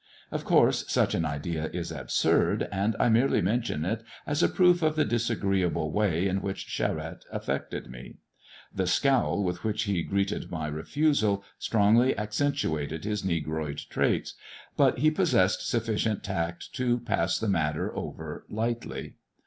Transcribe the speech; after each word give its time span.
Of 0.31 0.45
course, 0.45 0.83
such 0.91 1.13
an 1.13 1.25
idea 1.25 1.69
is 1.73 1.91
absurd, 1.91 2.67
and 2.71 2.95
I 2.99 3.07
merely 3.07 3.39
mention 3.39 3.85
it 3.85 4.01
as 4.25 4.41
a 4.41 4.49
proof 4.49 4.81
of 4.81 4.95
the 4.95 5.05
disagreeable 5.05 5.91
way 5.91 6.27
in 6.27 6.41
which 6.41 6.65
Charette 6.65 7.23
affected 7.31 7.87
me. 7.87 8.15
The 8.73 8.87
scowl 8.87 9.43
with 9.43 9.63
which 9.63 9.83
he 9.83 10.01
greeted 10.01 10.49
my 10.49 10.65
refusal 10.69 11.43
strongly 11.59 12.17
accentuated 12.17 13.03
his 13.05 13.23
Negroid 13.23 13.77
traits, 13.91 14.33
but 14.75 14.97
he 14.97 15.11
possessed 15.11 15.69
sufficient 15.69 16.23
tact 16.23 16.73
to 16.73 16.97
pass 17.01 17.37
the 17.37 17.47
matter 17.47 17.95
over 17.95 18.43
lightly. 18.49 19.17